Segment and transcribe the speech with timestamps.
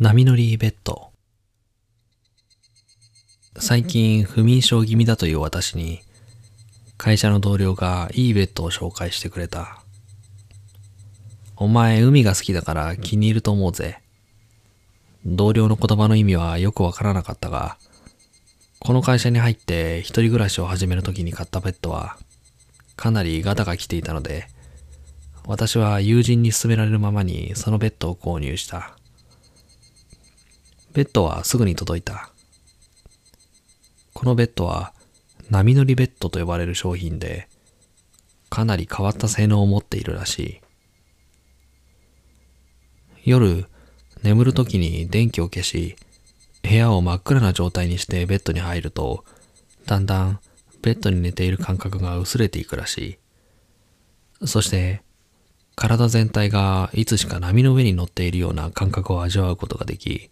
[0.00, 1.12] 波乗りベッド。
[3.56, 6.00] 最近不眠症気味だという私に、
[6.96, 9.84] 会社の同僚がいいベッドを紹介してくれた。
[11.54, 14.02] お前海が好きだから気に入ると思うぜ。
[15.24, 17.78] 同僚の言葉の意味はよくわからなかったが、
[18.80, 22.16] この会社に入って一人暮らしを始めるときに買ったベッドは、
[22.96, 24.48] かなりガタが来ていたので、
[25.46, 28.96] 私は友人に勧められるままにそのベッドを購入した。
[30.94, 32.30] ベッドはすぐに届いた。
[34.12, 34.94] このベッドは
[35.50, 37.48] 波乗りベッドと呼ばれる商品で、
[38.48, 40.60] かなり変わった性能を持っているらしい。
[43.24, 43.66] 夜、
[44.22, 45.96] 眠るときに電気を消し、
[46.62, 49.24] 部屋を真っ暗な状態にしてベッドに入ると、
[49.86, 50.38] だんだん
[50.80, 53.18] ベッドに寝ている感覚が薄れていくらし
[54.40, 54.46] い。
[54.46, 55.02] そして、
[55.74, 60.30] 体全体がいつしか波の上に乗っているような感覚を味わうことができ、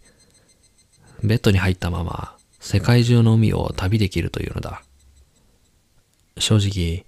[1.23, 4.83] ベッドに入ったまま世界中の海を旅できるというのだ。
[6.37, 7.05] 正直、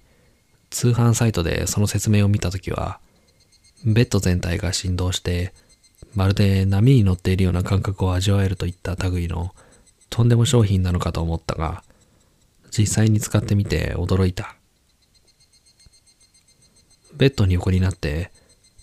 [0.70, 3.00] 通販サイトでその説明を見たときは、
[3.84, 5.52] ベッド全体が振動して、
[6.14, 9.54] まるで波に乗っているような感覚を味わえるといった類の
[10.10, 11.82] とんでも商品なのかと思ったが、
[12.70, 14.56] 実際に使ってみて驚いた。
[17.14, 18.30] ベッドに横になって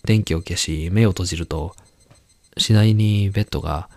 [0.04, 1.74] 電気を消し目を閉じると、
[2.58, 3.88] 次第にベッドが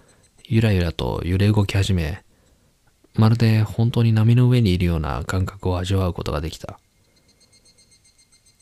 [0.49, 2.23] ゆらゆらと揺れ動き始め、
[3.15, 6.79] まるで本当に波の上にいるような感覚を味わうことができた。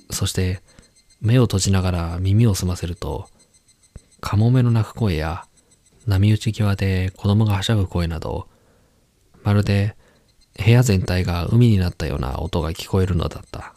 [0.10, 0.64] そして、
[1.22, 3.30] 目を閉じながら耳を澄ませると、
[4.20, 5.46] カモメの鳴く声や
[6.08, 8.48] 波打ち際で子供がはしゃぐ声など、
[9.44, 9.96] まるで
[10.58, 13.76] 部屋全体が海になったような音が聞こえるのだった。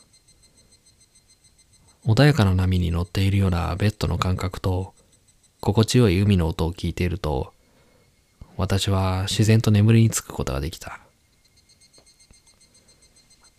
[2.07, 4.95] 穏やかな波に乗っているようなベッドの感覚と、
[5.61, 7.53] 心地よい海の音を聞いていると、
[8.59, 10.99] 私は自然と眠りにつくことができた。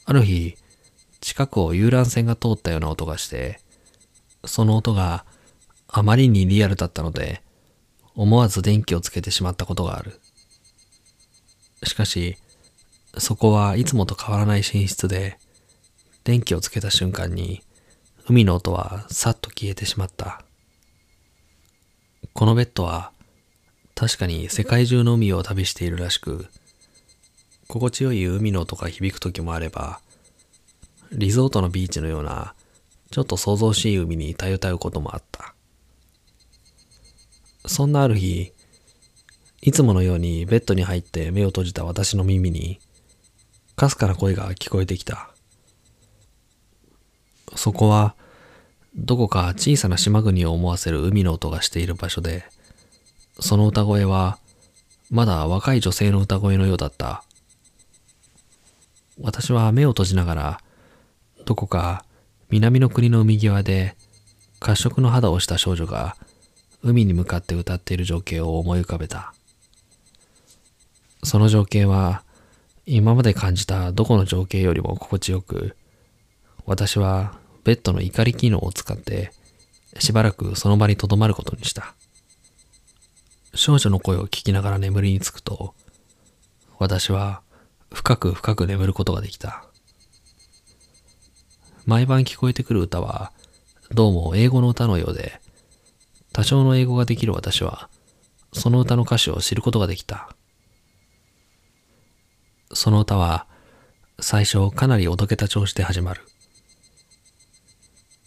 [0.03, 0.57] ある日、
[1.21, 3.61] 近くを遊覧船が通ったような音がして、
[4.43, 5.25] その音が
[5.87, 7.41] あまりにリアルだったので、
[8.13, 10.19] 思わず電気をつけてしまったことがある。
[11.83, 12.35] しかし、
[13.17, 15.39] そこはいつもと変わらない寝室で、
[16.25, 17.63] 電気をつけた瞬間に、
[18.27, 20.43] 海の音はさっと消えてしまった。
[22.33, 23.13] このベッドは、
[23.99, 26.45] 確かに世界中の海を旅しているらしく、
[27.67, 29.99] 心地よい海の音が響く時もあれば、
[31.11, 32.53] リゾートのビーチのような、
[33.11, 35.53] ちょっと想像しい海にたゆたうこともあった。
[37.67, 38.53] そんなある日、
[39.61, 42.79] いつものようにベッドに入って目を閉じた私の耳に、
[43.75, 45.29] かすかな声が聞こえてきた。
[47.53, 48.15] そこは、
[48.95, 52.45] どこか小さな島国を思わせる海の音がしている場所で、
[53.39, 54.37] その歌声は、
[55.09, 57.23] まだ若い女性の歌声のようだった。
[59.21, 60.61] 私は目を閉じながら、
[61.45, 62.05] どこか
[62.49, 63.95] 南の国の海際で、
[64.59, 66.17] 褐色の肌をした少女が、
[66.81, 69.33] 海に向かって歌っている情景を思い浮かべた。
[71.23, 72.23] その情景は、
[72.85, 75.75] 今まで感じたどこの情景よりも心地よく、
[76.65, 79.31] 私はベッドの怒り機能を使って、
[79.99, 81.93] しばらくその場に留まることにした。
[83.53, 85.73] 少女の声を聞きながら眠りにつくと、
[86.77, 87.41] 私は
[87.91, 89.65] 深く深く眠ることができた。
[91.85, 93.31] 毎晩聞こえてくる歌は、
[93.91, 95.41] どうも英語の歌のようで、
[96.31, 97.89] 多少の英語ができる私は、
[98.53, 100.29] その歌の歌詞を知ることができた。
[102.71, 103.47] その歌は、
[104.19, 106.21] 最初かなりおどけた調子で始まる。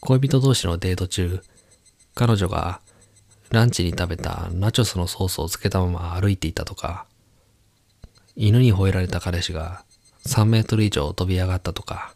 [0.00, 1.43] 恋人同士のデート中、
[2.15, 2.81] 彼女が
[3.52, 7.06] ランチに食べたナチョスのソースをつけたまま歩いていたとか、
[8.34, 9.84] 犬に吠えられた彼氏が
[10.26, 12.14] 3メートル以上飛び上がったとか。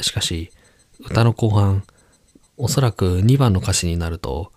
[0.00, 0.50] しかし、
[1.00, 1.82] 歌の後半、
[2.58, 4.52] おそらく2番の歌詞になると、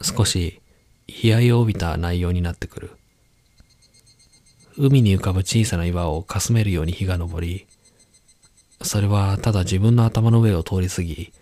[0.00, 0.60] 少し
[1.08, 2.90] 悲哀を帯びた内容になってくる。
[4.76, 7.66] 海に浮かぶ小さな岩をかすめるように日が昇り、
[8.80, 11.32] それはただ自分の頭の上を通り過ぎ、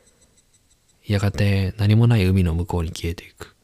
[1.06, 3.54] やがて何もない海の向こうに消えていく。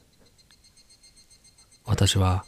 [1.85, 2.45] 私は、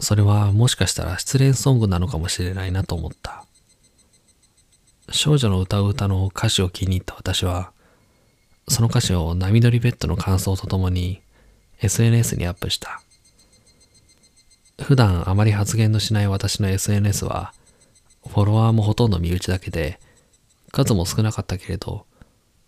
[0.00, 3.44] それはもしかしたら失恋ソングなのかもしれないなと思った。
[5.10, 7.72] 少女の歌う歌の歌詞を気に入った私は、
[8.68, 11.20] その歌詞を波乗りベッドの感想とともに
[11.80, 13.02] SNS にアップした。
[14.82, 17.52] 普段あまり発言のしない私の SNS は、
[18.26, 20.00] フォロワーもほとんど身内だけで、
[20.72, 22.06] 数も少なかったけれど、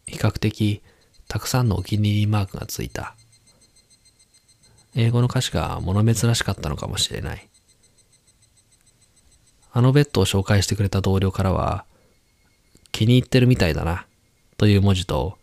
[0.06, 0.82] 比較的
[1.28, 3.14] たくさんのお気に入りマークがついた。
[4.94, 7.48] 英語の歌詞が物珍しかったのかもしれない。
[9.72, 11.84] あのベッドを紹介してくれた同僚からは、
[12.92, 14.06] 気に入ってるみたいだな、
[14.56, 15.36] という文字と、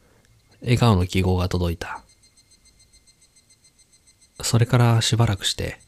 [0.61, 2.01] 笑顔の記号が届いた。
[4.41, 5.79] それからしばらくして、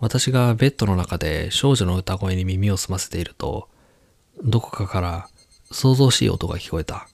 [0.00, 3.68] 私がベッドの中で少女の歌声に耳を澄ませていると、
[4.44, 5.28] どこかから
[5.72, 7.08] 想像しい音が聞こえた。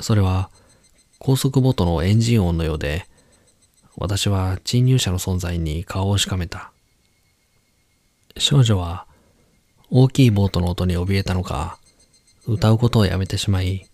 [0.00, 0.50] それは
[1.18, 3.06] 高速ボートのエンジン音のようで、
[3.96, 6.72] 私は侵入者の存在に顔をしかめた。
[8.36, 9.06] 少女は
[9.90, 11.78] 大きいボートの音に怯えたのか、
[12.46, 13.86] 歌うことをやめてしまい、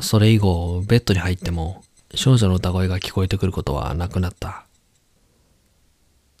[0.00, 4.66] それ以後ベッドに入っても少女の歌声が聞こえてくることはなくなった。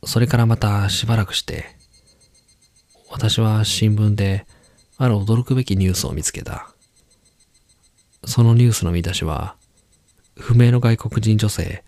[0.04, 1.76] それからまたしばらくして、
[3.10, 4.46] 私は新聞で
[4.98, 6.70] ある驚くべきニュースを見つけた。
[8.26, 9.54] そのニュースの見出しは、
[10.36, 11.84] 不明の外国人女性、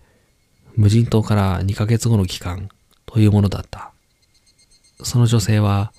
[0.75, 2.69] 無人島から2ヶ月後の期間
[3.05, 3.91] というものだった。
[5.03, 5.91] その女性は、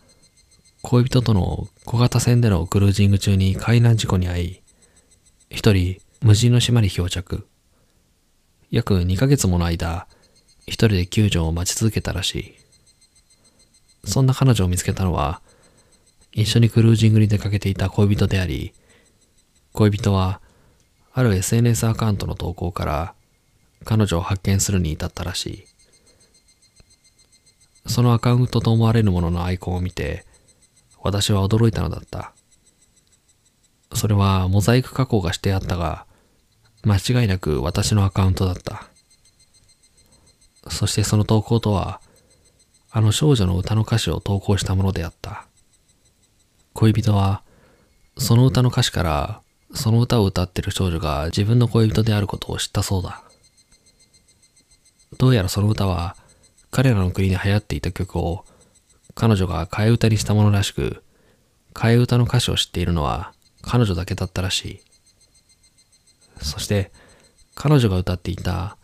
[0.82, 4.62] 恋人との小型船でのクルージング中に海難事故に遭い、
[5.50, 7.46] 一人無人の島に漂着。
[8.70, 10.06] 約2ヶ月もの間、
[10.66, 12.54] 一人で救助を待ち続けたらしい。
[14.04, 15.42] そんな彼女を見つけたのは、
[16.32, 18.72] 一緒にクルージングに出かけていた恋人であり、
[19.80, 20.42] 恋人は、
[21.14, 23.14] ある SNS アカウントの投稿から
[23.86, 25.64] 彼女を発見するに至ったらしい。
[27.86, 30.26] そのアカウントと思われるもののアイコンを見て、
[31.00, 32.34] 私は驚いたのだった。
[33.94, 36.04] それはモザイク加工がしてあったが、
[36.84, 38.84] 間違いなく私のアカウントだった。
[40.68, 42.02] そしてその投稿とは、
[42.90, 45.46] あの少女の歌の歌詞を投稿したものであった。
[46.74, 47.42] 恋人は、
[48.18, 49.40] その歌の歌詞から、
[49.74, 53.22] その歌を歌ってる少女が自分の恋人であることを知ったそうだ。
[55.18, 56.16] どうやらその歌は、
[56.70, 58.44] 彼らの国で流行っていた曲を、
[59.14, 61.02] 彼女が替え歌にしたものらしく、
[61.74, 63.32] 替え歌の歌詞を知っているのは
[63.62, 64.80] 彼女だけだったらしい。
[66.42, 66.90] そして、
[67.54, 68.76] 彼女が歌っていた、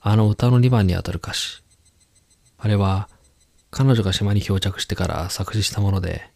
[0.00, 1.62] あの歌の2番にあたる歌詞。
[2.58, 3.08] あれは、
[3.70, 6.30] 彼女が島に漂着してから作詞したもので、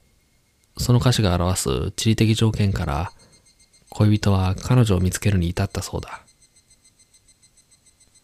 [0.78, 3.12] その歌詞が表す地理的条件から、
[3.94, 6.22] 恋人は彼女を見つけるに至ったそうだ。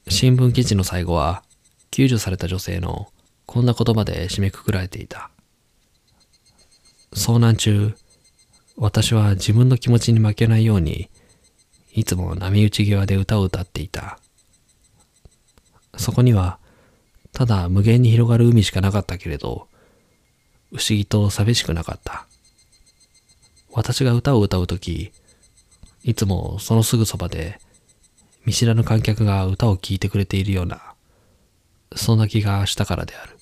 [0.08, 1.42] 新聞記事の最後は、
[1.90, 3.08] 救助された女性の
[3.44, 5.30] こんな言葉で締めくくられていた。
[7.12, 7.94] 遭難中、
[8.76, 11.10] 私は自分の気持ちに負けないように、
[11.92, 14.18] いつも波打ち際で歌を歌っていた。
[15.98, 16.58] そこには、
[17.32, 19.68] ただ無限に広がる海しかなかったけれど、
[20.70, 22.26] 不思議と寂しくなかった。
[23.70, 25.12] 私が歌を歌うとき、
[26.08, 27.60] いつもそのすぐそばで、
[28.46, 30.94] 見知らぬ観客が歌を聴いてくれているような、
[31.94, 33.37] そんな気がしたからである。